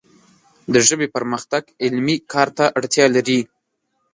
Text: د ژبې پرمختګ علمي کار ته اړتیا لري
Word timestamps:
د 0.73 0.75
ژبې 0.87 1.07
پرمختګ 1.15 1.63
علمي 1.83 2.15
کار 2.31 2.47
ته 2.57 2.65
اړتیا 2.77 3.05
لري 3.15 3.39